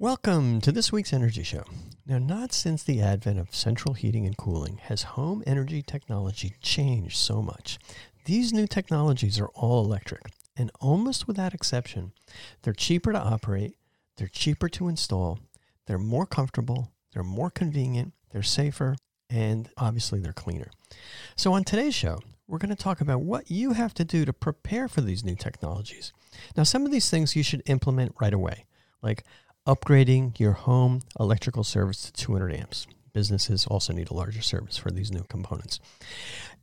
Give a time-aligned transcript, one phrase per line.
[0.00, 1.64] Welcome to this week's Energy Show.
[2.06, 7.16] Now, not since the advent of central heating and cooling has home energy technology changed
[7.16, 7.80] so much.
[8.24, 12.12] These new technologies are all electric, and almost without exception,
[12.62, 13.74] they're cheaper to operate,
[14.16, 15.40] they're cheaper to install,
[15.88, 18.94] they're more comfortable, they're more convenient, they're safer,
[19.28, 20.70] and obviously they're cleaner.
[21.34, 24.32] So, on today's show, we're going to talk about what you have to do to
[24.32, 26.12] prepare for these new technologies.
[26.56, 28.66] Now, some of these things you should implement right away,
[29.02, 29.24] like
[29.68, 32.86] upgrading your home electrical service to 200 amps.
[33.12, 35.78] Businesses also need a larger service for these new components.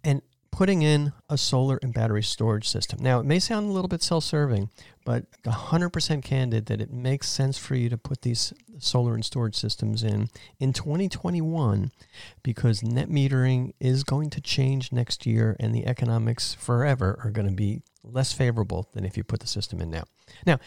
[0.04, 2.98] And putting in a solar and battery storage system.
[3.02, 4.70] Now, it may sound a little bit self serving,
[5.04, 9.56] but 100% candid that it makes sense for you to put these solar and storage
[9.56, 11.92] systems in in 2021
[12.42, 17.48] because net metering is going to change next year and the economics forever are going
[17.48, 17.82] to be
[18.12, 20.04] less favorable than if you put the system in now.
[20.46, 20.60] Now,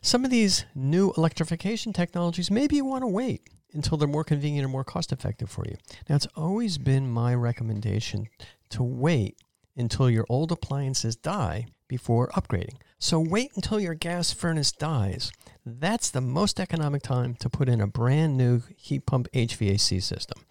[0.00, 4.64] some of these new electrification technologies, maybe you want to wait until they're more convenient
[4.64, 5.76] or more cost effective for you.
[6.08, 8.28] Now, it's always been my recommendation
[8.70, 9.36] to wait
[9.76, 12.76] until your old appliances die before upgrading.
[12.98, 15.32] So wait until your gas furnace dies.
[15.64, 20.42] That's the most economic time to put in a brand new heat pump HVAC system.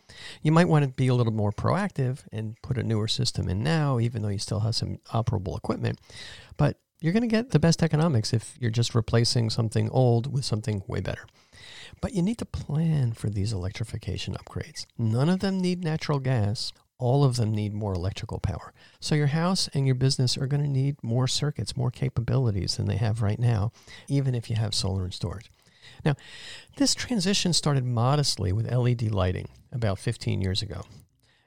[0.41, 3.63] You might want to be a little more proactive and put a newer system in
[3.63, 5.99] now, even though you still have some operable equipment.
[6.57, 10.45] But you're going to get the best economics if you're just replacing something old with
[10.45, 11.25] something way better.
[12.01, 14.85] But you need to plan for these electrification upgrades.
[14.97, 18.73] None of them need natural gas all of them need more electrical power.
[18.99, 22.87] So your house and your business are going to need more circuits, more capabilities than
[22.87, 23.71] they have right now,
[24.07, 25.51] even if you have solar and storage.
[26.03, 26.15] Now,
[26.77, 30.83] this transition started modestly with LED lighting about 15 years ago.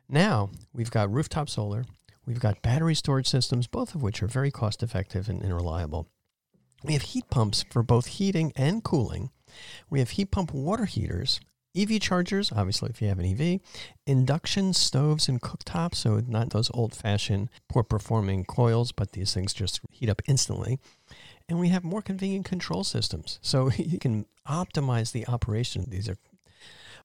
[0.09, 1.85] Now, we've got rooftop solar,
[2.27, 6.09] we've got battery storage systems, both of which are very cost effective and, and reliable.
[6.85, 9.31] We have heat pumps for both heating and cooling.
[9.91, 11.41] We have heat pump water heaters
[11.77, 13.61] EV chargers, obviously, if you have an EV,
[14.07, 19.53] induction stoves and cooktops, so not those old fashioned, poor performing coils, but these things
[19.53, 20.79] just heat up instantly.
[21.49, 23.39] And we have more convenient control systems.
[23.43, 25.87] So you can optimize the operation.
[25.89, 26.17] These are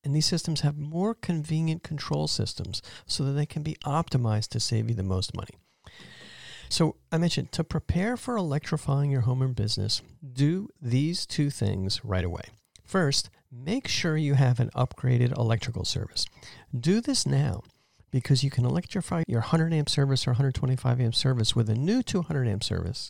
[0.06, 4.59] and these systems have more convenient control systems so that they can be optimized to
[4.59, 5.56] save you the most money.
[6.68, 10.02] So I mentioned to prepare for electrifying your home or business,
[10.34, 12.44] do these two things right away.
[12.84, 16.25] First, make sure you have an upgraded electrical service.
[16.78, 17.62] Do this now
[18.12, 22.03] because you can electrify your 100 amp service or 125 amp service with a new
[22.03, 23.09] 200 amp service,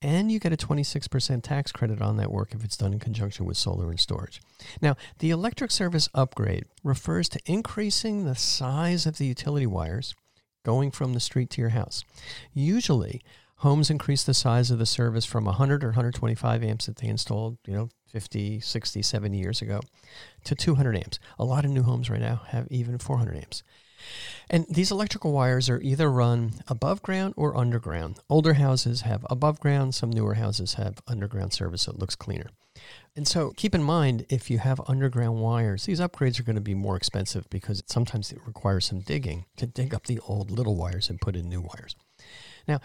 [0.00, 3.46] and you get a 26% tax credit on that work if it's done in conjunction
[3.46, 4.40] with solar and storage.
[4.80, 10.14] Now, the electric service upgrade refers to increasing the size of the utility wires
[10.64, 12.04] going from the street to your house.
[12.52, 13.22] Usually,
[13.56, 17.58] homes increase the size of the service from 100 or 125 amps that they installed,
[17.66, 19.80] you know, 50, 60, 70 years ago
[20.44, 21.18] to 200 amps.
[21.36, 23.64] A lot of new homes right now have even 400 amps.
[24.48, 28.20] And these electrical wires are either run above ground or underground.
[28.30, 32.50] Older houses have above ground, some newer houses have underground service, so it looks cleaner.
[33.16, 36.60] And so keep in mind if you have underground wires, these upgrades are going to
[36.60, 40.76] be more expensive because sometimes it requires some digging to dig up the old little
[40.76, 41.96] wires and put in new wires.
[42.66, 42.80] Now,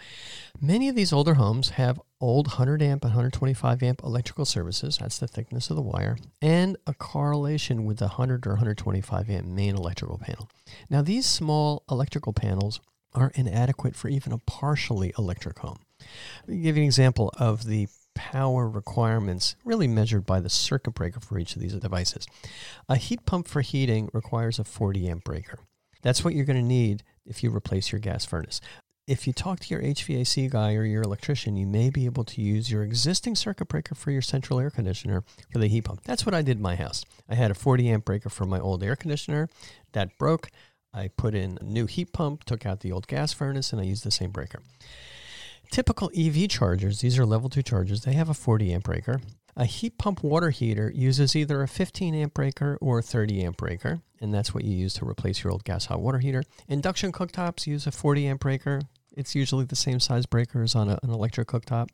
[0.60, 5.18] many of these older homes have old 100 amp and 125 amp electrical services, that's
[5.18, 9.76] the thickness of the wire, and a correlation with the 100 or 125 amp main
[9.76, 10.48] electrical panel.
[10.88, 12.80] Now, these small electrical panels
[13.14, 15.80] are inadequate for even a partially electric home.
[16.46, 20.92] Let me give you an example of the power requirements really measured by the circuit
[20.92, 22.26] breaker for each of these devices.
[22.88, 25.58] A heat pump for heating requires a 40 amp breaker.
[26.02, 28.60] That's what you're going to need if you replace your gas furnace
[29.10, 32.40] if you talk to your HVAC guy or your electrician, you may be able to
[32.40, 36.04] use your existing circuit breaker for your central air conditioner for the heat pump.
[36.04, 37.04] That's what I did in my house.
[37.28, 39.48] I had a 40 amp breaker for my old air conditioner
[39.94, 40.50] that broke.
[40.94, 43.84] I put in a new heat pump, took out the old gas furnace, and I
[43.84, 44.62] used the same breaker.
[45.72, 49.20] Typical EV chargers, these are level 2 chargers, they have a 40 amp breaker.
[49.56, 53.56] A heat pump water heater uses either a 15 amp breaker or a 30 amp
[53.56, 56.44] breaker, and that's what you use to replace your old gas hot water heater.
[56.68, 58.82] Induction cooktops use a 40 amp breaker.
[59.16, 61.88] It's usually the same size breaker as on a, an electric cooktop.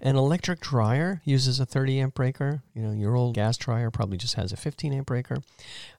[0.00, 2.62] An electric dryer uses a 30 amp breaker.
[2.74, 5.38] You know, your old gas dryer probably just has a 15 amp breaker.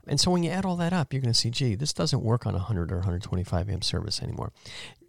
[0.07, 2.23] And so when you add all that up, you're going to see, gee, this doesn't
[2.23, 4.51] work on a 100 or 125 amp service anymore.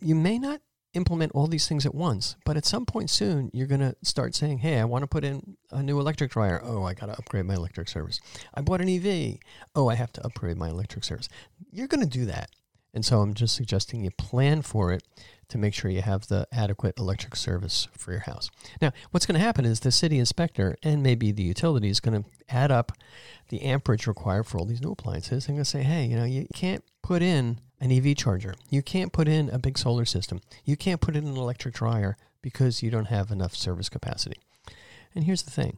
[0.01, 0.61] You may not
[0.97, 4.35] implement all these things at once, but at some point soon, you're going to start
[4.35, 6.61] saying, hey, I want to put in a new electric dryer.
[6.65, 8.19] Oh, I got to upgrade my electric service.
[8.55, 9.39] I bought an EV.
[9.75, 11.29] Oh, I have to upgrade my electric service.
[11.71, 12.51] You're going to do that
[12.97, 15.03] And so I'm just suggesting you plan for it
[15.51, 18.51] to make sure you have the adequate electric service for your house.
[18.81, 22.23] Now, what's going to happen is the city inspector and maybe the utility is going
[22.23, 22.93] to add up
[23.51, 26.25] the amperage required for all these new appliances and going to say, hey, you know,
[26.25, 28.55] you can't put in an EV charger.
[28.71, 30.41] You can't put in a big solar system.
[30.65, 34.41] You can't put in an electric dryer because you don't have enough service capacity.
[35.15, 35.77] And here's the thing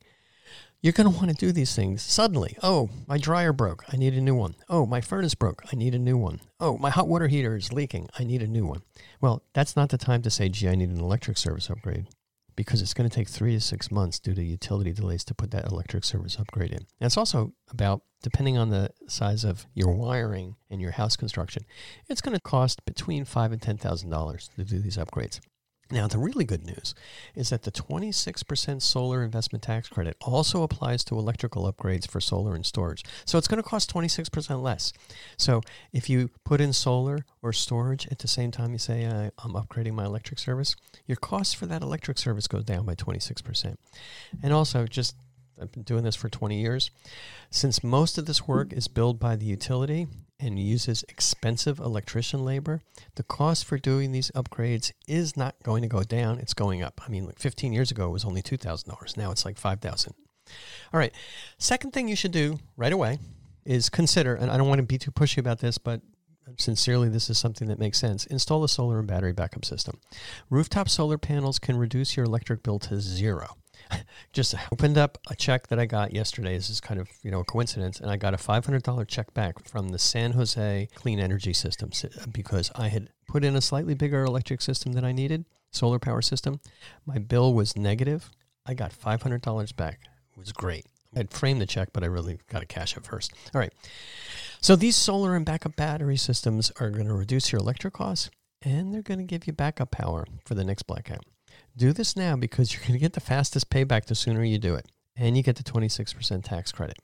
[0.81, 2.57] you're going to want to do these things suddenly.
[2.63, 3.85] Oh, my dryer broke.
[3.93, 4.55] I need a new one.
[4.69, 5.63] Oh, my furnace broke.
[5.73, 6.41] I need a new one.
[6.61, 8.09] Oh, my hot water heater is leaking.
[8.19, 8.83] I need a new one.
[9.21, 12.07] Well, that's not the time to say, gee, I need an electric service upgrade
[12.55, 15.51] because it's going to take three to six months due to utility delays to put
[15.53, 16.79] that electric service upgrade in.
[16.79, 21.65] And it's also about, depending on the size of your wiring and your house construction,
[22.09, 25.41] it's going to cost between five and ten thousand dollars to do these upgrades.
[25.91, 26.95] Now, the really good news
[27.35, 32.55] is that the 26% solar investment tax credit also applies to electrical upgrades for solar
[32.55, 33.05] and storage.
[33.25, 34.93] So it's going to cost 26% less.
[35.39, 35.63] So
[35.93, 39.95] if you put in solar or storage at the same time you say, I'm upgrading
[39.95, 40.77] my electric service,
[41.07, 43.77] your cost for that electric service goes down by 26%.
[44.43, 45.17] And also, just
[45.61, 46.91] I've been doing this for 20 years.
[47.51, 50.07] Since most of this work is billed by the utility
[50.41, 52.83] and uses expensive electrician labor,
[53.17, 56.39] the cost for doing these upgrades is not going to go down.
[56.39, 57.01] It's going up.
[57.05, 59.17] I mean, like 15 years ago, it was only $2,000.
[59.17, 60.13] Now it's like $5,000.
[60.93, 61.13] All right.
[61.59, 63.19] Second thing you should do right away
[63.65, 66.01] is consider, and I don't want to be too pushy about this, but
[66.57, 68.25] sincerely, this is something that makes sense.
[68.27, 70.01] Install a solar and battery backup system.
[70.49, 73.57] Rooftop solar panels can reduce your electric bill to zero.
[74.33, 76.57] just opened up a check that I got yesterday.
[76.57, 79.05] This is kind of you know a coincidence, and I got a five hundred dollar
[79.05, 81.91] check back from the San Jose Clean Energy System
[82.33, 86.23] because I had put in a slightly bigger electric system than I needed, solar power
[86.23, 86.61] system.
[87.07, 88.31] My bill was negative.
[88.67, 90.01] I got five hundred dollars back.
[90.33, 90.87] It was great.
[91.17, 93.33] I'd framed the check, but I really got to cash it first.
[93.55, 93.73] All right.
[94.61, 98.31] So these solar and backup battery systems are going to reduce your electric costs
[98.63, 101.25] and they're going to give you backup power for the next blackout.
[101.79, 104.75] Do this now because you're going to get the fastest payback the sooner you do
[104.75, 104.87] it,
[105.17, 106.99] and you get the 26% tax credit.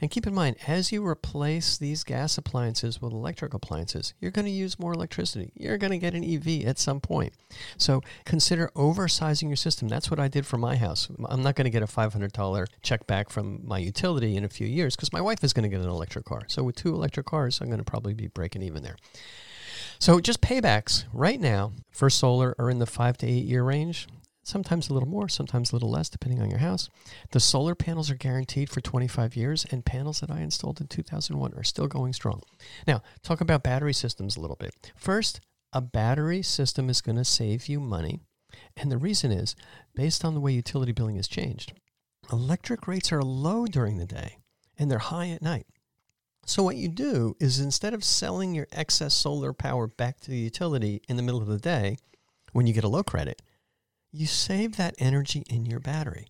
[0.00, 4.46] And keep in mind, as you replace these gas appliances with electric appliances, you're going
[4.46, 5.52] to use more electricity.
[5.54, 7.34] You're going to get an EV at some point.
[7.76, 9.86] So consider oversizing your system.
[9.86, 11.08] That's what I did for my house.
[11.28, 14.66] I'm not going to get a $500 check back from my utility in a few
[14.66, 16.42] years because my wife is going to get an electric car.
[16.48, 18.96] So with two electric cars, I'm going to probably be breaking even there.
[19.98, 24.06] So just paybacks right now for solar are in the five to eight year range
[24.46, 26.88] sometimes a little more, sometimes a little less, depending on your house.
[27.32, 31.54] The solar panels are guaranteed for 25 years, and panels that I installed in 2001
[31.54, 32.42] are still going strong.
[32.86, 34.92] Now, talk about battery systems a little bit.
[34.96, 35.40] First,
[35.72, 38.20] a battery system is going to save you money,
[38.76, 39.56] and the reason is
[39.94, 41.72] based on the way utility billing has changed.
[42.32, 44.38] Electric rates are low during the day,
[44.78, 45.66] and they're high at night.
[46.48, 50.38] So, what you do is instead of selling your excess solar power back to the
[50.38, 51.96] utility in the middle of the day
[52.52, 53.42] when you get a low credit,
[54.12, 56.28] you save that energy in your battery.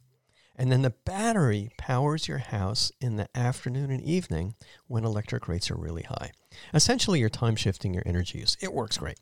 [0.57, 4.55] And then the battery powers your house in the afternoon and evening
[4.87, 6.33] when electric rates are really high.
[6.75, 8.57] Essentially, you're time shifting your energy use.
[8.61, 9.19] It works great.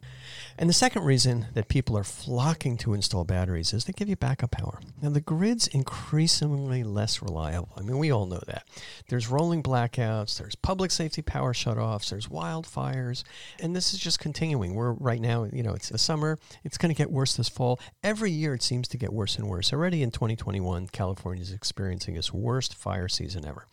[0.58, 4.16] And the second reason that people are flocking to install batteries is they give you
[4.16, 4.80] backup power.
[5.02, 7.72] Now, the grid's increasingly less reliable.
[7.76, 8.66] I mean, we all know that.
[9.08, 13.24] There's rolling blackouts, there's public safety power shutoffs, there's wildfires,
[13.60, 14.74] and this is just continuing.
[14.74, 17.80] We're right now, you know, it's the summer, it's going to get worse this fall.
[18.02, 19.72] Every year it seems to get worse and worse.
[19.72, 23.66] Already in 2021, California is experiencing its worst fire season ever.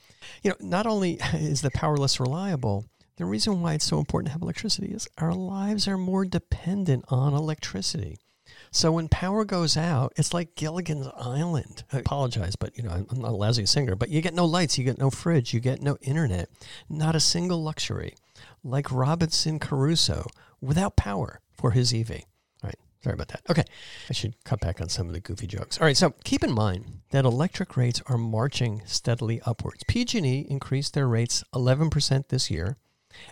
[0.44, 2.86] You know, not only is the power less reliable,
[3.22, 7.06] the reason why it's so important to have electricity is our lives are more dependent
[7.10, 8.18] on electricity.
[8.72, 11.84] So when power goes out, it's like Gilligan's Island.
[11.94, 13.96] I apologize, but you know I'm not a lousy singer.
[13.96, 16.50] But you get no lights, you get no fridge, you get no internet,
[16.90, 18.16] not a single luxury.
[18.64, 20.26] Like Robinson Crusoe,
[20.60, 22.10] without power for his EV.
[22.64, 23.42] All right, sorry about that.
[23.52, 23.66] Okay,
[24.10, 25.80] I should cut back on some of the goofy jokes.
[25.80, 29.84] All right, so keep in mind that electric rates are marching steadily upwards.
[29.88, 32.78] PG&E increased their rates 11% this year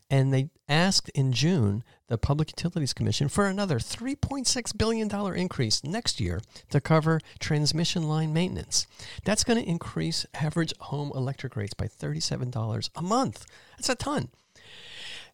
[0.09, 6.19] and they asked in June the Public Utilities Commission for another $3.6 billion increase next
[6.19, 8.87] year to cover transmission line maintenance.
[9.23, 13.45] That's going to increase average home electric rates by $37 a month.
[13.77, 14.29] That's a ton.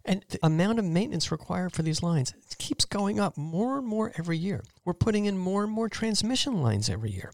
[0.06, 4.12] And the amount of maintenance required for these lines keeps going up more and more
[4.18, 4.64] every year.
[4.84, 7.32] We're putting in more and more transmission lines every year.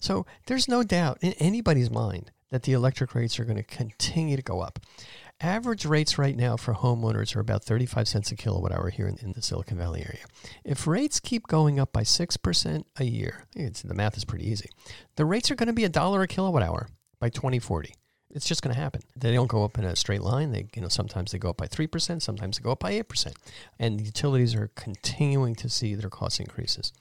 [0.00, 4.36] So there's no doubt in anybody's mind that the electric rates are going to continue
[4.36, 4.78] to go up.
[5.40, 9.18] Average rates right now for homeowners are about 35 cents a kilowatt hour here in,
[9.18, 10.24] in the Silicon Valley area.
[10.64, 14.70] If rates keep going up by 6% a year, the math is pretty easy.
[15.16, 16.88] The rates are going to be a dollar a kilowatt hour
[17.20, 17.94] by 2040.
[18.30, 19.02] It's just going to happen.
[19.14, 20.52] They don't go up in a straight line.
[20.52, 23.34] They, you know, sometimes they go up by 3%, sometimes they go up by 8%.
[23.78, 26.94] And the utilities are continuing to see their cost increases.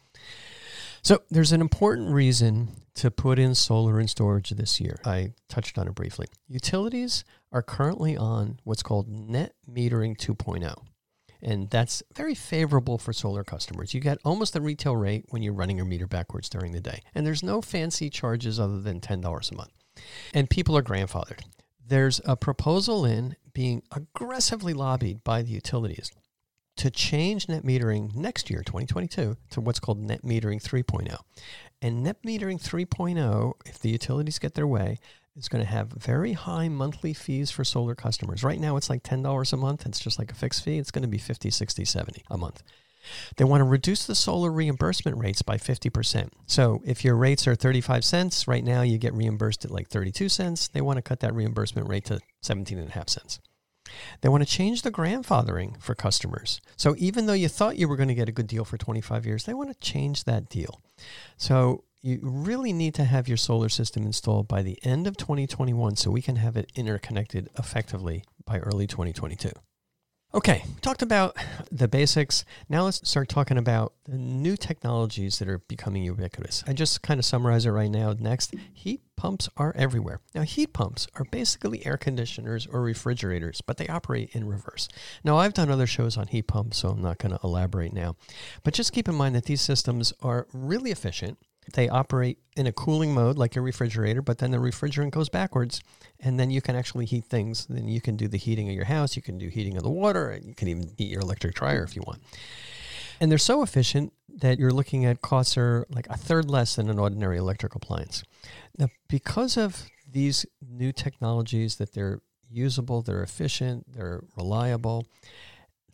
[1.06, 5.00] So there's an important reason to put in solar and storage this year.
[5.06, 6.26] I touched on it briefly.
[6.48, 10.74] Utilities are currently on what's called net metering 2.0.
[11.44, 13.94] And that's very favorable for solar customers.
[13.94, 17.04] You get almost the retail rate when you're running your meter backwards during the day.
[17.14, 19.74] And there's no fancy charges other than $10 a month.
[20.34, 21.42] And people are grandfathered.
[21.86, 26.12] There's a proposal in being aggressively lobbied by the utilities
[26.78, 31.18] to change net metering next year, 2022, to what's called net metering 3.0.
[31.82, 35.00] And net metering 3.0, if the utilities get their way,
[35.36, 38.44] is going to have very high monthly fees for solar customers.
[38.44, 39.86] Right now, it's like $10 a month.
[39.86, 40.78] It's just like a fixed fee.
[40.78, 42.64] It's going to be 50, 60, 70 a month.
[43.38, 46.30] They want to reduce the solar reimbursement rates by 50%.
[46.48, 50.30] So if your rates are 35 cents, right now you get reimbursed at like 32
[50.30, 50.68] cents.
[50.68, 53.40] They want to cut that reimbursement rate to 17 and a half cents.
[54.22, 56.62] They want to change the grandfathering for customers.
[56.76, 59.26] So even though you thought you were going to get a good deal for 25
[59.26, 60.82] years, they want to change that deal.
[61.38, 65.96] So you really need to have your solar system installed by the end of 2021
[65.96, 69.50] so we can have it interconnected effectively by early 2022.
[70.36, 71.38] Okay, we talked about
[71.72, 72.44] the basics.
[72.68, 76.62] Now let's start talking about the new technologies that are becoming ubiquitous.
[76.68, 78.14] I just kind of summarize it right now.
[78.20, 80.20] Next, heat pumps are everywhere.
[80.34, 84.90] Now, heat pumps are basically air conditioners or refrigerators, but they operate in reverse.
[85.24, 88.18] Now, I've done other shows on heat pumps, so I'm not going to elaborate now.
[88.66, 91.38] But just keep in mind that these systems are really efficient
[91.74, 95.82] they operate in a cooling mode like your refrigerator, but then the refrigerant goes backwards,
[96.20, 97.66] and then you can actually heat things.
[97.66, 99.90] Then you can do the heating of your house, you can do heating of the
[99.90, 102.22] water, and you can even heat your electric dryer if you want.
[103.20, 106.90] And they're so efficient that you're looking at costs are like a third less than
[106.90, 108.24] an ordinary electric appliance.
[108.78, 115.08] Now, because of these new technologies that they're usable, they're efficient, they're reliable,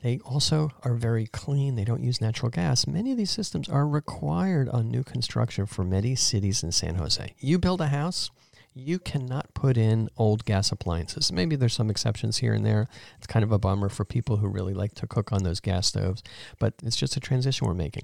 [0.01, 1.75] they also are very clean.
[1.75, 2.87] They don't use natural gas.
[2.87, 7.35] Many of these systems are required on new construction for many cities in San Jose.
[7.39, 8.31] You build a house,
[8.73, 11.31] you cannot put in old gas appliances.
[11.31, 12.87] Maybe there's some exceptions here and there.
[13.17, 15.87] It's kind of a bummer for people who really like to cook on those gas
[15.87, 16.23] stoves,
[16.59, 18.03] but it's just a transition we're making.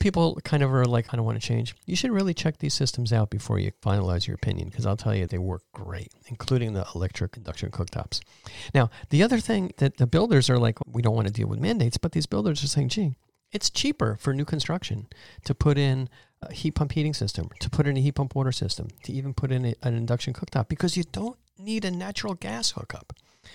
[0.00, 1.76] People kind of are like, I don't want to change.
[1.86, 5.14] You should really check these systems out before you finalize your opinion because I'll tell
[5.14, 8.20] you they work great, including the electric induction cooktops.
[8.74, 11.60] Now, the other thing that the builders are like, we don't want to deal with
[11.60, 13.14] mandates, but these builders are saying, gee,
[13.50, 15.06] it's cheaper for new construction
[15.44, 16.10] to put in
[16.42, 19.34] a heat pump heating system, to put in a heat pump water system, to even
[19.34, 23.12] put in a, an induction cooktop because you don't need a natural gas hookup.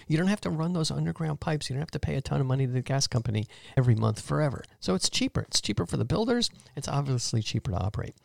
[0.07, 1.69] You don't have to run those underground pipes.
[1.69, 3.47] You don't have to pay a ton of money to the gas company
[3.77, 4.63] every month forever.
[4.79, 5.41] So it's cheaper.
[5.41, 6.49] It's cheaper for the builders.
[6.75, 8.15] It's obviously cheaper to operate.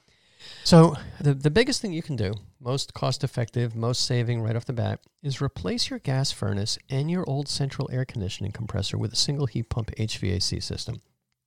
[0.64, 4.64] So the, the biggest thing you can do, most cost effective, most saving right off
[4.64, 9.12] the bat, is replace your gas furnace and your old central air conditioning compressor with
[9.12, 11.00] a single heat pump HVAC system.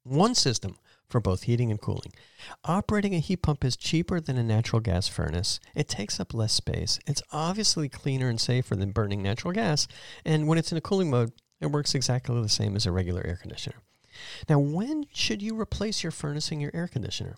[0.04, 0.78] One system
[1.08, 2.12] for both heating and cooling.
[2.64, 5.60] Operating a heat pump is cheaper than a natural gas furnace.
[5.76, 7.00] It takes up less space.
[7.06, 9.88] It's obviously cleaner and safer than burning natural gas.
[10.26, 13.26] And when it's in a cooling mode, it works exactly the same as a regular
[13.26, 13.78] air conditioner.
[14.50, 17.36] Now, when should you replace your furnace and your air conditioner?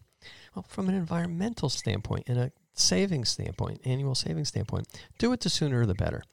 [0.56, 5.50] Well, from an environmental standpoint and a savings standpoint, annual savings standpoint, do it the
[5.50, 6.24] sooner the better.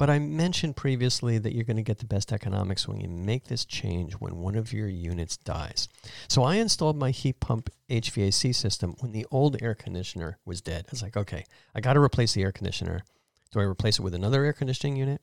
[0.00, 3.48] But I mentioned previously that you're going to get the best economics when you make
[3.48, 5.90] this change when one of your units dies.
[6.26, 10.86] So I installed my heat pump HVAC system when the old air conditioner was dead.
[10.88, 13.04] I was like, okay, I got to replace the air conditioner.
[13.52, 15.20] Do I replace it with another air conditioning unit?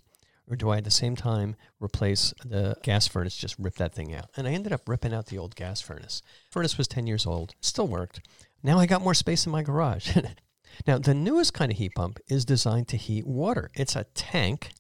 [0.48, 4.14] Or do I at the same time replace the gas furnace, just rip that thing
[4.14, 4.30] out?
[4.38, 6.22] And I ended up ripping out the old gas furnace.
[6.52, 8.20] Furnace was 10 years old, still worked.
[8.62, 10.16] Now I got more space in my garage.
[10.86, 13.70] Now, the newest kind of heat pump is designed to heat water.
[13.74, 14.72] It's a tank,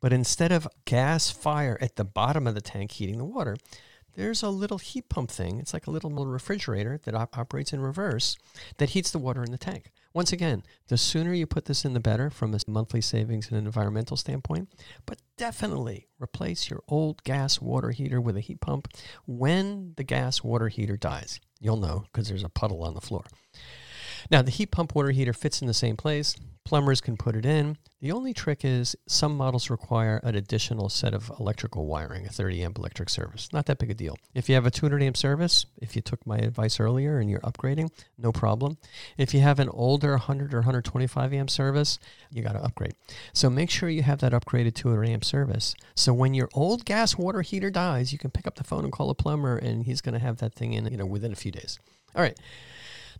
[0.00, 3.56] but instead of gas fire at the bottom of the tank heating the water,
[4.14, 5.58] there's a little heat pump thing.
[5.58, 8.36] It's like a little refrigerator that op- operates in reverse
[8.78, 9.90] that heats the water in the tank.
[10.12, 13.58] Once again, the sooner you put this in, the better from a monthly savings and
[13.58, 14.68] an environmental standpoint.
[15.06, 18.86] But definitely replace your old gas water heater with a heat pump
[19.26, 21.40] when the gas water heater dies.
[21.60, 23.24] You'll know because there's a puddle on the floor.
[24.30, 26.36] Now, the heat pump water heater fits in the same place.
[26.64, 27.76] Plumbers can put it in.
[28.00, 32.62] The only trick is some models require an additional set of electrical wiring, a 30
[32.62, 33.50] amp electric service.
[33.52, 34.16] Not that big a deal.
[34.34, 37.40] If you have a 200 amp service, if you took my advice earlier and you're
[37.40, 38.78] upgrading, no problem.
[39.18, 41.98] If you have an older 100 or 125 amp service,
[42.30, 42.94] you got to upgrade.
[43.34, 45.74] So make sure you have that upgraded 200 amp service.
[45.94, 48.92] So when your old gas water heater dies, you can pick up the phone and
[48.92, 51.36] call a plumber and he's going to have that thing in, you know, within a
[51.36, 51.78] few days.
[52.16, 52.38] All right.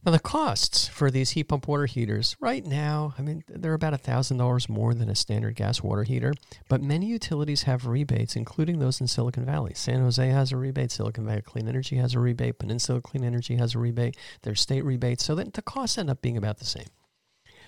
[0.05, 3.93] Now, the costs for these heat pump water heaters right now, I mean, they're about
[3.93, 6.35] $1,000 more than a standard gas water heater,
[6.69, 9.73] but many utilities have rebates, including those in Silicon Valley.
[9.75, 13.57] San Jose has a rebate, Silicon Valley Clean Energy has a rebate, Peninsula Clean Energy
[13.57, 16.65] has a rebate, there's state rebates, so that the costs end up being about the
[16.65, 16.89] same.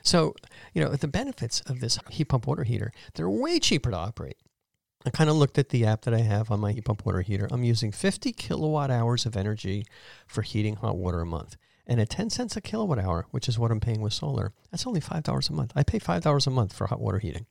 [0.02, 0.34] So,
[0.72, 4.36] you know, the benefits of this heat pump water heater, they're way cheaper to operate.
[5.04, 7.20] I kind of looked at the app that I have on my heat pump water
[7.20, 7.48] heater.
[7.50, 9.86] I'm using 50 kilowatt hours of energy
[10.26, 11.56] for heating hot water a month.
[11.86, 14.86] And at 10 cents a kilowatt hour, which is what I'm paying with solar, that's
[14.86, 15.72] only $5 a month.
[15.76, 17.46] I pay $5 a month for hot water heating.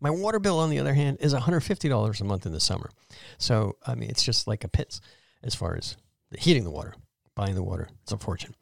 [0.00, 2.90] My water bill, on the other hand, is $150 a month in the summer.
[3.38, 5.00] So, I mean, it's just like a pits
[5.42, 5.96] as far as
[6.38, 6.94] heating the water,
[7.34, 7.88] buying the water.
[8.02, 8.54] It's a fortune.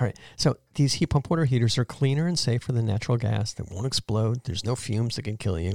[0.00, 0.16] All right.
[0.36, 3.86] So these heat pump water heaters are cleaner and safer than natural gas They won't
[3.86, 4.44] explode.
[4.44, 5.74] There's no fumes that can kill you.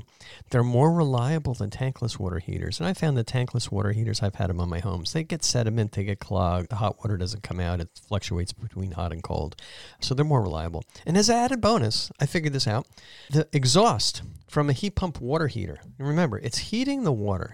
[0.49, 2.79] They're more reliable than tankless water heaters.
[2.79, 5.13] And I found the tankless water heaters, I've had them on my homes.
[5.13, 6.69] They get sediment, they get clogged.
[6.69, 7.81] The hot water doesn't come out.
[7.81, 9.55] It fluctuates between hot and cold.
[9.99, 10.83] So they're more reliable.
[11.05, 12.87] And as an added bonus, I figured this out
[13.29, 15.77] the exhaust from a heat pump water heater.
[15.99, 17.53] Remember, it's heating the water.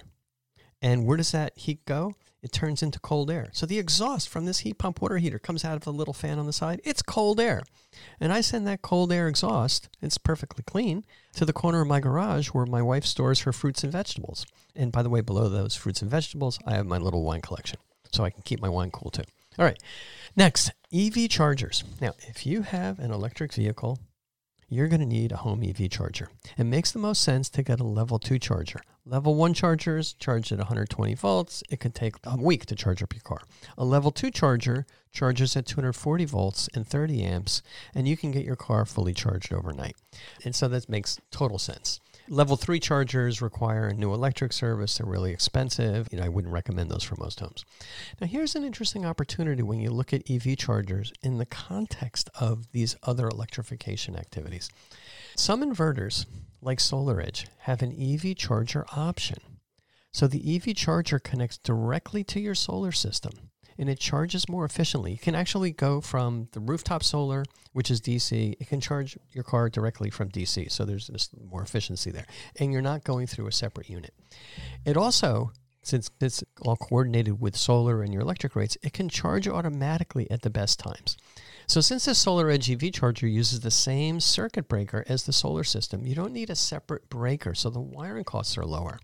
[0.81, 2.13] And where does that heat go?
[2.41, 3.49] It turns into cold air.
[3.53, 6.39] So the exhaust from this heat pump water heater comes out of the little fan
[6.39, 6.81] on the side.
[6.83, 7.63] It's cold air.
[8.19, 11.05] And I send that cold air exhaust, it's perfectly clean,
[11.35, 14.45] to the corner of my garage where my wife stores her fruits and vegetables.
[14.75, 17.79] And by the way, below those fruits and vegetables, I have my little wine collection.
[18.11, 19.23] So I can keep my wine cool too.
[19.59, 19.81] All right.
[20.35, 21.83] Next, EV chargers.
[21.99, 23.99] Now, if you have an electric vehicle,
[24.69, 26.29] you're going to need a home EV charger.
[26.57, 28.79] It makes the most sense to get a level 2 charger.
[29.05, 31.63] Level 1 chargers charge at 120 volts.
[31.71, 33.41] It can take a week to charge up your car.
[33.75, 37.63] A level 2 charger charges at 240 volts and 30 amps,
[37.95, 39.95] and you can get your car fully charged overnight.
[40.45, 41.99] And so that makes total sense.
[42.29, 44.99] Level 3 chargers require a new electric service.
[44.99, 46.07] They're really expensive.
[46.11, 47.65] You know, I wouldn't recommend those for most homes.
[48.21, 52.71] Now, here's an interesting opportunity when you look at EV chargers in the context of
[52.71, 54.69] these other electrification activities.
[55.35, 56.27] Some inverters,
[56.61, 59.39] like SolarEdge, have an EV charger option.
[60.11, 63.31] So the EV charger connects directly to your solar system
[63.77, 65.11] and it charges more efficiently.
[65.11, 69.43] You can actually go from the rooftop solar, which is DC, it can charge your
[69.43, 70.71] car directly from DC.
[70.71, 72.27] So there's just more efficiency there.
[72.59, 74.13] And you're not going through a separate unit.
[74.85, 75.51] It also,
[75.81, 80.43] since it's all coordinated with solar and your electric rates, it can charge automatically at
[80.43, 81.17] the best times.
[81.71, 86.05] So since the SolarEdge EV charger uses the same circuit breaker as the solar system,
[86.05, 88.99] you don't need a separate breaker, so the wiring costs are lower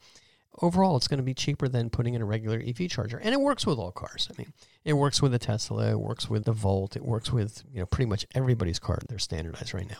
[0.61, 3.17] overall it's going to be cheaper than putting in a regular EV charger.
[3.17, 4.27] And it works with all cars.
[4.31, 4.53] I mean,
[4.85, 7.85] it works with the Tesla, it works with the Volt, it works with, you know,
[7.85, 8.99] pretty much everybody's car.
[9.07, 9.97] They're standardized right now.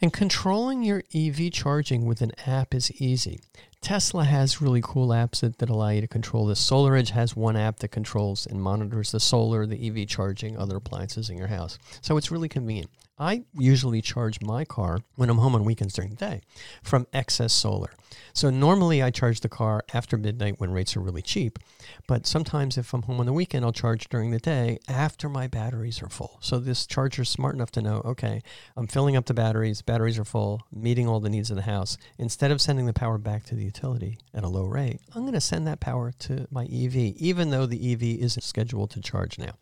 [0.00, 3.40] And controlling your EV charging with an app is easy.
[3.80, 6.60] Tesla has really cool apps that, that allow you to control this.
[6.60, 11.30] SolarEdge has one app that controls and monitors the solar, the EV charging, other appliances
[11.30, 11.78] in your house.
[12.00, 12.90] So it's really convenient.
[13.18, 16.42] I usually charge my car when I'm home on weekends during the day
[16.82, 17.90] from excess solar.
[18.32, 21.58] So normally I charge the car after midnight when rates are really cheap,
[22.06, 25.46] but sometimes if I'm home on the weekend, I'll charge during the day after my
[25.46, 26.38] batteries are full.
[26.40, 28.42] So this charger is smart enough to know, okay,
[28.76, 31.96] I'm filling up the batteries, batteries are full, meeting all the needs of the house.
[32.18, 35.32] Instead of sending the power back to the utility at a low rate, I'm going
[35.32, 39.38] to send that power to my EV, even though the EV isn't scheduled to charge
[39.38, 39.52] now.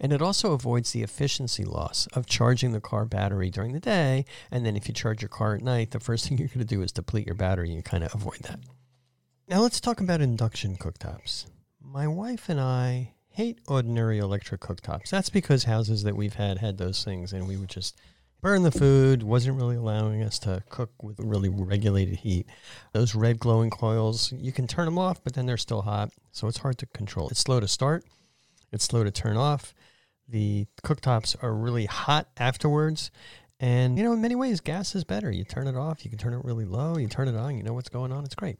[0.00, 4.24] And it also avoids the efficiency loss of charging the car battery during the day.
[4.50, 6.64] And then if you charge your car at night, the first thing you're going to
[6.64, 8.60] do is deplete your battery and kind of avoid that.
[9.48, 11.46] Now let's talk about induction cooktops.
[11.80, 15.10] My wife and I hate ordinary electric cooktops.
[15.10, 17.98] That's because houses that we've had had those things and we would just
[18.40, 22.46] burn the food, wasn't really allowing us to cook with really regulated heat.
[22.92, 26.46] Those red glowing coils, you can turn them off, but then they're still hot, so
[26.46, 27.28] it's hard to control.
[27.30, 28.04] It's slow to start,
[28.70, 29.74] it's slow to turn off.
[30.28, 33.10] The cooktops are really hot afterwards.
[33.64, 35.30] And, you know, in many ways, gas is better.
[35.30, 37.62] You turn it off, you can turn it really low, you turn it on, you
[37.62, 38.22] know what's going on.
[38.22, 38.58] It's great.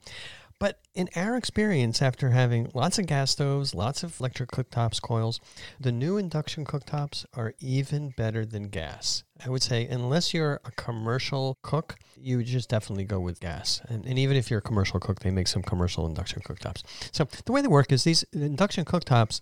[0.64, 5.38] But in our experience, after having lots of gas stoves, lots of electric cooktops, coils,
[5.78, 9.24] the new induction cooktops are even better than gas.
[9.44, 13.82] I would say, unless you're a commercial cook, you just definitely go with gas.
[13.88, 16.82] And, and even if you're a commercial cook, they make some commercial induction cooktops.
[17.12, 19.40] So the way they work is these induction cooktops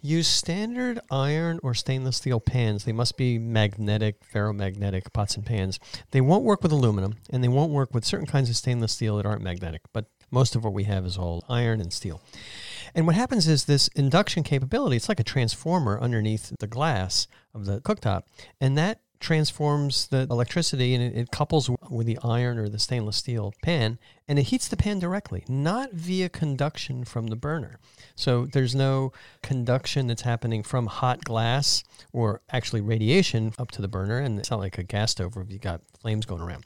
[0.00, 2.84] use standard iron or stainless steel pans.
[2.84, 5.78] They must be magnetic, ferromagnetic pots and pans.
[6.10, 9.18] They won't work with aluminum, and they won't work with certain kinds of stainless steel
[9.18, 9.82] that aren't magnetic.
[9.92, 12.20] But most of what we have is all iron and steel.
[12.94, 17.64] And what happens is this induction capability, it's like a transformer underneath the glass of
[17.64, 18.24] the cooktop,
[18.60, 23.16] and that transforms the electricity and it, it, couples with the iron or the stainless
[23.16, 27.78] steel pan and it heats the pan directly, not via conduction from the burner.
[28.16, 33.88] So there's no conduction that's happening from hot glass or actually radiation up to the
[33.88, 34.18] burner.
[34.18, 36.64] And it's not like a gas stove where you've got flames going around.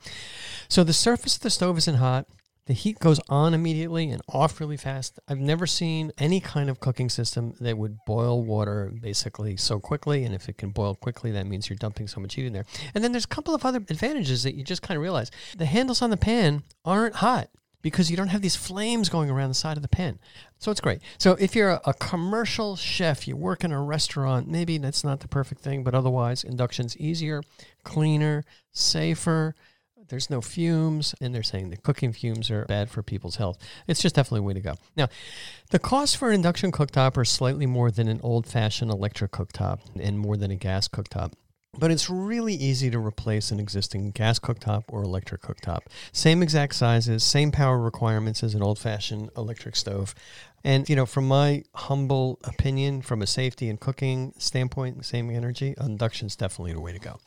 [0.69, 2.27] So the surface of the stove isn't hot.
[2.69, 5.19] The heat goes on immediately and off really fast.
[5.27, 10.23] I've never seen any kind of cooking system that would boil water basically so quickly.
[10.25, 12.67] And if it can boil quickly, that means you're dumping so much heat in there.
[12.95, 15.31] And then there's a couple of other advantages that you just kind of realize.
[15.57, 17.49] The handles on the pan aren't hot
[17.81, 20.19] because you don't have these flames going around the side of the pan.
[20.59, 21.01] So it's great.
[21.17, 25.21] So if you're a, a, commercial chef, you work in a restaurant, maybe that's not
[25.21, 27.43] the perfect thing, but otherwise, induction's easier,
[27.83, 29.55] cleaner, safer.
[30.09, 33.59] There's no fumes, and they're saying the cooking fumes are bad for people's health.
[33.87, 34.75] It's just definitely a way to go.
[34.97, 35.09] Now,
[35.71, 39.81] the cost for an induction cooktop are slightly more than an old fashioned electric cooktop
[40.01, 41.33] and more than a gas cooktop.
[41.79, 45.81] But it's really easy to replace an existing gas cooktop or electric cooktop.
[46.13, 50.15] Same exact sizes, same power requirements as an old fashioned electric stove.
[50.65, 55.75] And, you know, from my humble opinion, from a safety and cooking standpoint, same energy,
[55.79, 57.21] induction is definitely the way to go.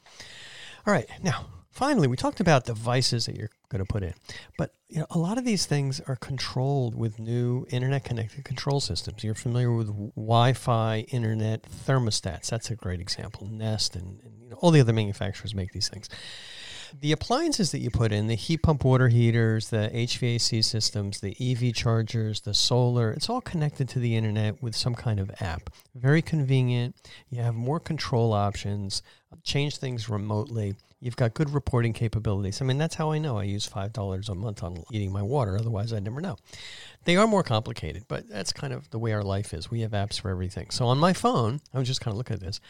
[0.86, 4.14] All right, now Finally, we talked about devices that you're going to put in,
[4.58, 9.24] but you know a lot of these things are controlled with new internet-connected control systems.
[9.24, 12.50] You're familiar with Wi-Fi internet thermostats.
[12.50, 13.48] That's a great example.
[13.48, 16.10] Nest and, and you know, all the other manufacturers make these things.
[17.00, 21.36] The appliances that you put in, the heat pump water heaters, the HVAC systems, the
[21.40, 25.70] EV chargers, the solar, it's all connected to the internet with some kind of app.
[25.96, 26.96] Very convenient.
[27.30, 29.02] You have more control options,
[29.44, 30.76] change things remotely.
[31.02, 32.62] You've got good reporting capabilities.
[32.62, 35.58] I mean, that's how I know I use $5 a month on eating my water.
[35.58, 36.38] Otherwise, I'd never know.
[37.06, 39.72] They are more complicated, but that's kind of the way our life is.
[39.72, 40.70] We have apps for everything.
[40.70, 42.62] So on my phone, I was just kind of looking at this.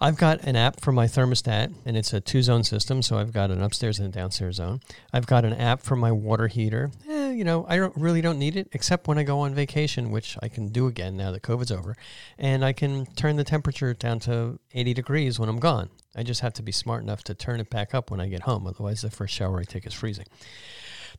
[0.00, 3.02] I've got an app for my thermostat, and it's a two zone system.
[3.02, 4.80] So I've got an upstairs and a downstairs zone.
[5.12, 6.92] I've got an app for my water heater.
[7.08, 10.10] Eh, you know, I don't, really don't need it except when I go on vacation,
[10.10, 11.96] which I can do again now that COVID's over.
[12.38, 15.90] And I can turn the temperature down to 80 degrees when I'm gone.
[16.14, 18.42] I just have to be smart enough to turn it back up when I get
[18.42, 18.66] home.
[18.66, 20.26] Otherwise, the first shower I take is freezing.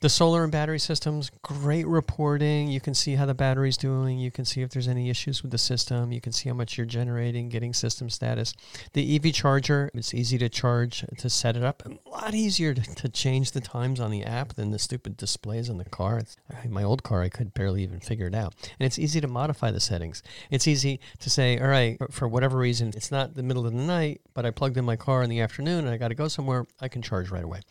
[0.04, 2.68] The solar and battery systems, great reporting.
[2.68, 4.20] You can see how the battery's doing.
[4.20, 6.12] You can see if there's any issues with the system.
[6.12, 8.54] You can see how much you're generating, getting system status.
[8.92, 11.84] The EV charger, it's easy to charge to set it up.
[11.86, 15.70] A lot easier to, to change the times on the app than the stupid displays
[15.70, 16.18] on the car.
[16.18, 16.36] It's,
[16.68, 18.56] my old car, I could barely even figure it out.
[18.78, 20.22] And it's easy to modify the settings.
[20.52, 23.80] It's easy to say, all right, for whatever reason, it's not the middle of the
[23.80, 26.28] night, but I plugged in my car in the afternoon and I got to go
[26.28, 27.62] somewhere, I can charge right away.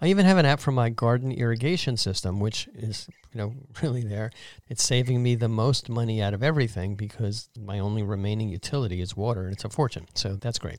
[0.00, 4.02] I even have an app for my garden irrigation system, which is you know really
[4.02, 4.30] there.
[4.68, 9.16] It's saving me the most money out of everything because my only remaining utility is
[9.16, 10.06] water, and it's a fortune.
[10.14, 10.78] So that's great.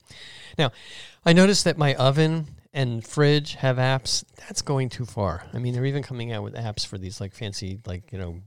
[0.57, 0.71] Now,
[1.25, 4.23] I noticed that my oven and fridge have apps.
[4.37, 5.45] That's going too far.
[5.53, 8.41] I mean, they're even coming out with apps for these like fancy like you know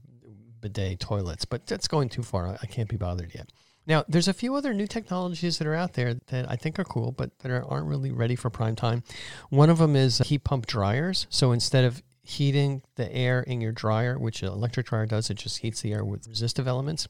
[0.61, 2.57] bidet toilets, but that's going too far.
[2.61, 3.51] I can't be bothered yet.
[3.89, 6.83] Now, there's a few other new technologies that are out there that I think are
[6.83, 9.01] cool, but that are, aren't really ready for prime time.
[9.49, 11.25] One of them is heat pump dryers.
[11.31, 15.37] So instead of heating the air in your dryer, which an electric dryer does, it
[15.37, 17.07] just heats the air with resistive elements.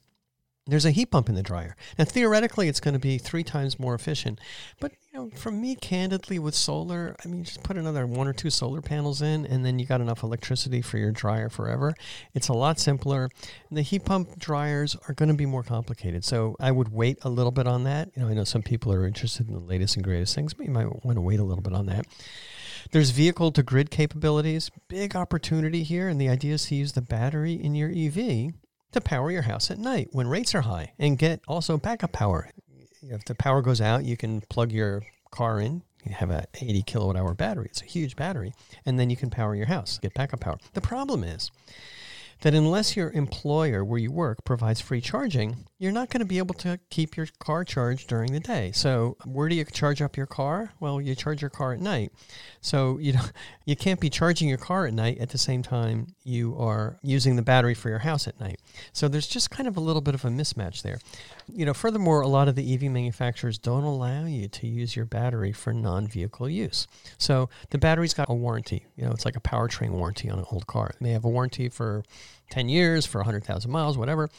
[0.65, 1.75] There's a heat pump in the dryer.
[1.97, 4.39] Now, theoretically, it's going to be three times more efficient.
[4.79, 8.33] But, you know, for me, candidly, with solar, I mean, just put another one or
[8.33, 11.95] two solar panels in, and then you got enough electricity for your dryer forever.
[12.35, 13.29] It's a lot simpler.
[13.71, 16.23] The heat pump dryers are going to be more complicated.
[16.23, 18.11] So I would wait a little bit on that.
[18.15, 20.67] You know, I know some people are interested in the latest and greatest things, but
[20.67, 22.05] you might want to wait a little bit on that.
[22.91, 24.71] There's vehicle to grid capabilities.
[24.87, 26.07] Big opportunity here.
[26.07, 28.53] And the idea is to use the battery in your EV
[28.91, 32.49] to power your house at night when rates are high and get also backup power.
[33.01, 35.83] If the power goes out, you can plug your car in.
[36.05, 37.67] You have a 80 kilowatt hour battery.
[37.69, 38.53] It's a huge battery.
[38.85, 40.57] And then you can power your house, get backup power.
[40.73, 41.51] The problem is
[42.41, 46.37] that unless your employer where you work provides free charging, you're not going to be
[46.37, 48.71] able to keep your car charged during the day.
[48.73, 50.73] So, where do you charge up your car?
[50.79, 52.11] Well, you charge your car at night.
[52.61, 53.23] So, you know,
[53.65, 57.35] you can't be charging your car at night at the same time you are using
[57.35, 58.59] the battery for your house at night.
[58.93, 60.99] So, there's just kind of a little bit of a mismatch there.
[61.53, 65.05] You know, furthermore, a lot of the EV manufacturers don't allow you to use your
[65.05, 66.87] battery for non-vehicle use.
[67.17, 68.85] So, the battery's got a warranty.
[68.95, 70.91] You know, it's like a powertrain warranty on an old car.
[71.01, 72.03] They have a warranty for
[72.49, 74.29] 10 years, for 100,000 miles, whatever.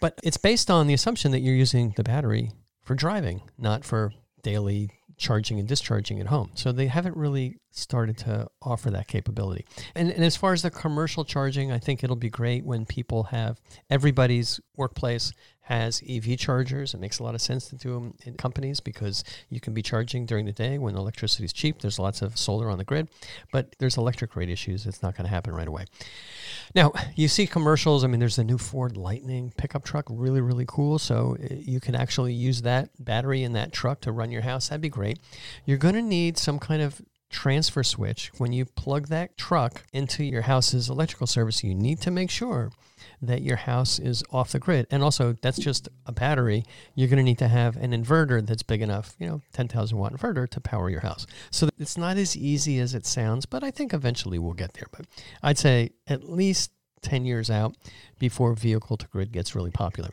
[0.00, 4.12] But it's based on the assumption that you're using the battery for driving, not for
[4.42, 6.50] daily charging and discharging at home.
[6.54, 9.64] So they haven't really started to offer that capability.
[9.94, 13.24] And, and as far as the commercial charging, I think it'll be great when people
[13.24, 15.32] have everybody's workplace
[15.62, 16.92] has EV chargers.
[16.92, 19.82] It makes a lot of sense to do them in companies because you can be
[19.82, 21.80] charging during the day when electricity is cheap.
[21.80, 23.08] There's lots of solar on the grid,
[23.52, 24.86] but there's electric rate issues.
[24.86, 25.84] It's not going to happen right away.
[26.74, 28.02] Now, you see commercials.
[28.02, 30.98] I mean, there's the new Ford Lightning pickup truck, really, really cool.
[30.98, 34.68] So uh, you can actually use that battery in that truck to run your house.
[34.68, 35.20] That'd be great.
[35.64, 37.00] You're going to need some kind of
[37.32, 42.10] transfer switch, when you plug that truck into your house's electrical service, you need to
[42.10, 42.70] make sure
[43.20, 44.86] that your house is off the grid.
[44.90, 46.64] And also, that's just a battery.
[46.94, 50.12] You're going to need to have an inverter that's big enough, you know, 10,000 watt
[50.12, 51.26] inverter to power your house.
[51.50, 54.88] So it's not as easy as it sounds, but I think eventually we'll get there.
[54.92, 55.06] But
[55.42, 56.70] I'd say at least
[57.02, 57.76] 10 years out
[58.18, 60.10] before vehicle to grid gets really popular.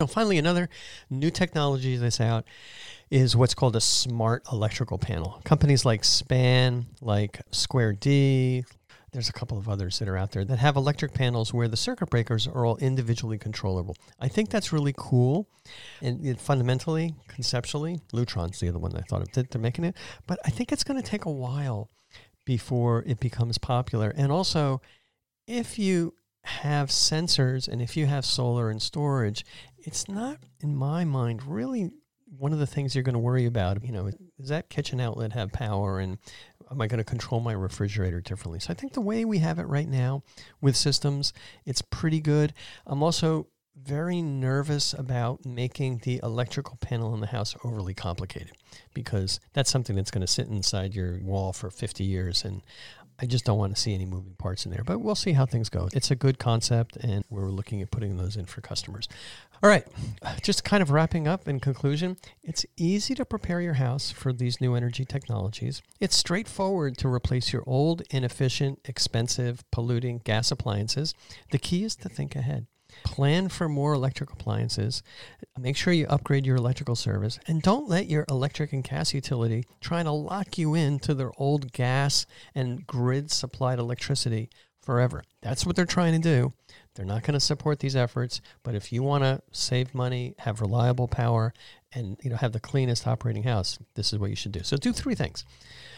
[0.00, 0.68] Now, finally, another
[1.10, 2.44] new technology that's out
[3.10, 5.40] is what's called a smart electrical panel.
[5.42, 8.64] Companies like Span, like Square D,
[9.10, 11.76] there's a couple of others that are out there that have electric panels where the
[11.76, 13.96] circuit breakers are all individually controllable.
[14.20, 15.48] I think that's really cool.
[16.00, 19.96] And it, fundamentally, conceptually, Lutron's the other one I thought of that they're making it.
[20.28, 21.90] But I think it's going to take a while
[22.44, 24.14] before it becomes popular.
[24.16, 24.80] And also,
[25.48, 29.44] if you have sensors and if you have solar and storage,
[29.88, 31.90] it's not, in my mind, really
[32.36, 33.82] one of the things you're going to worry about.
[33.82, 36.18] You know, does that kitchen outlet have power and
[36.70, 38.60] am I going to control my refrigerator differently?
[38.60, 40.24] So I think the way we have it right now
[40.60, 41.32] with systems,
[41.64, 42.52] it's pretty good.
[42.86, 43.46] I'm also
[43.82, 48.52] very nervous about making the electrical panel in the house overly complicated
[48.92, 52.60] because that's something that's going to sit inside your wall for 50 years and
[53.20, 55.44] I just don't want to see any moving parts in there, but we'll see how
[55.44, 55.88] things go.
[55.92, 59.08] It's a good concept, and we're looking at putting those in for customers.
[59.60, 59.84] All right,
[60.40, 64.60] just kind of wrapping up in conclusion, it's easy to prepare your house for these
[64.60, 65.82] new energy technologies.
[65.98, 71.12] It's straightforward to replace your old, inefficient, expensive, polluting gas appliances.
[71.50, 72.68] The key is to think ahead.
[73.04, 75.02] Plan for more electric appliances.
[75.58, 79.64] Make sure you upgrade your electrical service and don't let your electric and gas utility
[79.80, 84.50] try to lock you into their old gas and grid supplied electricity
[84.88, 85.22] forever.
[85.42, 86.54] That's what they're trying to do.
[86.94, 90.62] They're not going to support these efforts, but if you want to save money, have
[90.62, 91.52] reliable power,
[91.92, 94.62] and you know have the cleanest operating house, this is what you should do.
[94.62, 95.44] So do three things.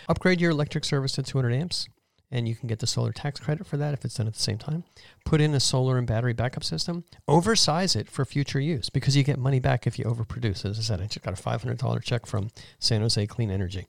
[0.09, 1.87] Upgrade your electric service to 200 amps
[2.31, 4.41] and you can get the solar tax credit for that if it's done at the
[4.41, 4.85] same time.
[5.25, 7.05] Put in a solar and battery backup system.
[7.27, 10.65] Oversize it for future use because you get money back if you overproduce.
[10.65, 13.87] As I said, I just got a $500 check from San Jose Clean Energy.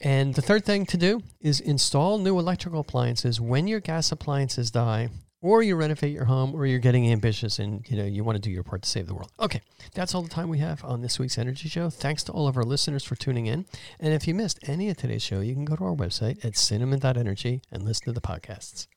[0.00, 4.70] And the third thing to do is install new electrical appliances when your gas appliances
[4.70, 5.08] die
[5.40, 8.42] or you renovate your home or you're getting ambitious and you know you want to
[8.42, 9.30] do your part to save the world.
[9.38, 9.60] Okay
[9.94, 11.88] that's all the time we have on this week's energy show.
[11.90, 13.64] Thanks to all of our listeners for tuning in.
[14.00, 16.56] And if you missed any of today's show you can go to our website at
[16.56, 18.88] cinnamon.energy and listen to the podcasts